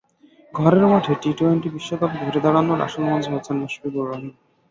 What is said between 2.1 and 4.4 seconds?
ঘুরে দাঁড়ানোর আসল মঞ্চ ভাবছেন মুশফিকুর রহিম।